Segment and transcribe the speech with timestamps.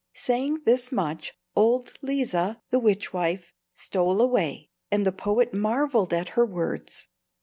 [0.15, 6.29] Saying this much, old Leeza, the witch wife, stole away, and the poet marvelled at
[6.29, 7.07] her words.